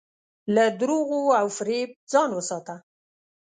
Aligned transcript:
له 0.55 0.65
دروغو 0.79 1.21
او 1.39 1.45
فریب 1.57 1.89
ځان 2.11 2.29
وساته. 2.33 2.75